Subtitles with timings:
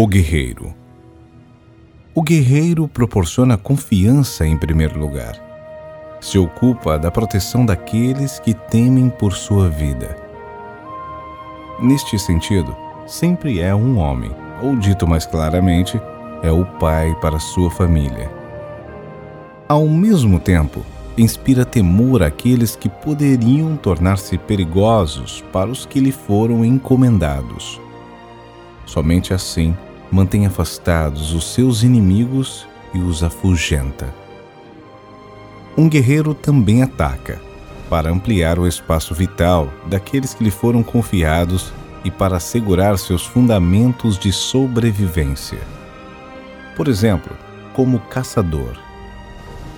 [0.00, 0.72] O guerreiro.
[2.14, 5.34] O guerreiro proporciona confiança em primeiro lugar.
[6.20, 10.16] Se ocupa da proteção daqueles que temem por sua vida.
[11.80, 12.76] Neste sentido,
[13.08, 14.30] sempre é um homem,
[14.62, 16.00] ou dito mais claramente,
[16.44, 18.30] é o pai para sua família.
[19.68, 20.86] Ao mesmo tempo,
[21.18, 27.80] inspira temor àqueles que poderiam tornar-se perigosos para os que lhe foram encomendados.
[28.86, 29.76] Somente assim
[30.10, 34.12] mantém afastados os seus inimigos e os afugenta.
[35.76, 37.40] Um guerreiro também ataca,
[37.88, 41.72] para ampliar o espaço vital daqueles que lhe foram confiados
[42.04, 45.60] e para assegurar seus fundamentos de sobrevivência.
[46.76, 47.36] Por exemplo,
[47.74, 48.76] como caçador.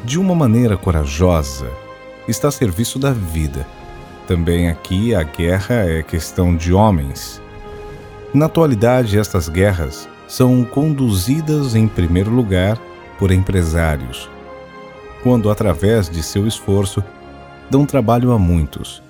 [0.05, 1.71] De uma maneira corajosa,
[2.27, 3.67] está a serviço da vida.
[4.27, 7.43] Também aqui a guerra é questão de homens.
[8.33, 12.81] Na atualidade, estas guerras são conduzidas em primeiro lugar
[13.19, 14.31] por empresários,
[15.25, 17.03] quando, através de seu esforço,
[17.69, 19.03] dão trabalho a muitos,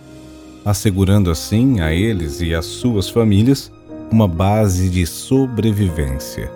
[0.65, 3.71] assegurando assim a eles e às suas famílias
[4.11, 6.51] uma base de sobrevivência.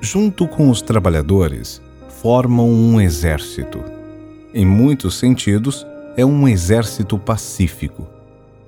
[0.00, 1.82] Junto com os trabalhadores,
[2.22, 3.84] formam um exército.
[4.54, 8.06] Em muitos sentidos, é um exército pacífico,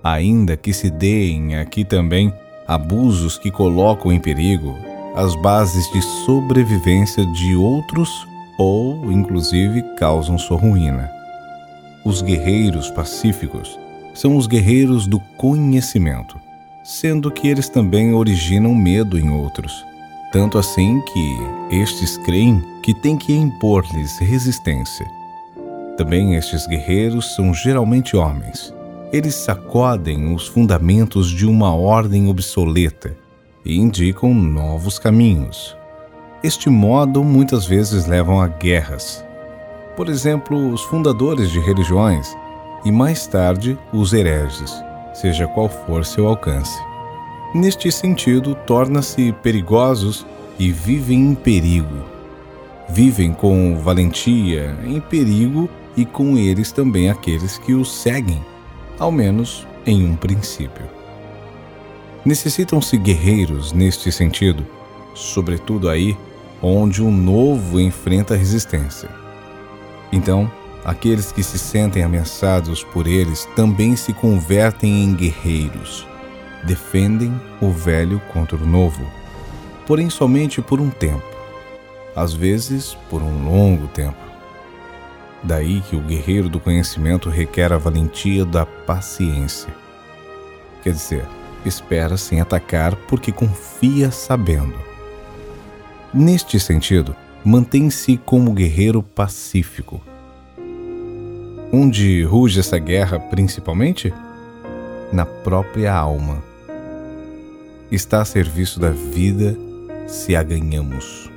[0.05, 2.35] ainda que se deem aqui também
[2.69, 10.57] abusos que colocam em perigo as bases de sobrevivência de outros ou, inclusive, causam sua
[10.57, 11.11] ruína.
[12.05, 13.79] Os guerreiros pacíficos
[14.15, 16.39] são os guerreiros do conhecimento,
[16.85, 19.85] sendo que eles também originam medo em outros.
[20.33, 21.39] Tanto assim que
[21.71, 25.07] estes creem que tem que impor-lhes resistência.
[25.97, 28.73] Também estes guerreiros são geralmente homens.
[29.13, 33.20] Eles sacodem os fundamentos de uma ordem obsoleta
[33.65, 35.77] e indicam novos caminhos.
[36.43, 39.25] Este modo muitas vezes levam a guerras.
[39.97, 42.35] Por exemplo, os fundadores de religiões
[42.85, 44.73] e mais tarde os hereges,
[45.13, 46.79] seja qual for seu alcance.
[47.55, 50.25] Neste sentido, tornam-se perigosos
[50.59, 52.05] e vivem em perigo.
[52.89, 58.41] Vivem com valentia em perigo e com eles também aqueles que os seguem,
[58.99, 61.00] ao menos em um princípio.
[62.25, 64.67] Necessitam-se guerreiros neste sentido,
[65.15, 66.17] sobretudo aí
[66.63, 69.09] onde o novo enfrenta resistência.
[70.13, 70.51] Então,
[70.85, 76.07] aqueles que se sentem ameaçados por eles também se convertem em guerreiros.
[76.65, 79.03] Defendem o velho contra o novo,
[79.87, 81.25] porém somente por um tempo,
[82.15, 84.19] às vezes por um longo tempo.
[85.43, 89.75] Daí que o guerreiro do conhecimento requer a valentia da paciência.
[90.83, 91.27] Quer dizer,
[91.65, 94.75] espera sem atacar porque confia sabendo.
[96.13, 100.01] Neste sentido, mantém-se como guerreiro pacífico.
[101.73, 104.13] Onde ruge essa guerra principalmente?
[105.13, 106.43] Na própria alma.
[107.91, 109.57] Está a serviço da vida
[110.07, 111.31] se a ganhamos.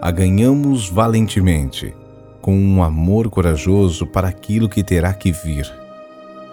[0.00, 1.94] A ganhamos valentemente,
[2.42, 5.85] com um amor corajoso para aquilo que terá que vir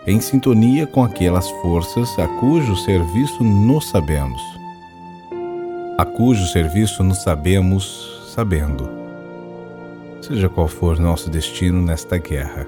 [0.06, 4.42] em sintonia com aquelas forças a cujo serviço nos sabemos.
[5.98, 8.90] A cujo serviço nos sabemos sabendo.
[10.22, 12.68] Seja qual for nosso destino nesta guerra.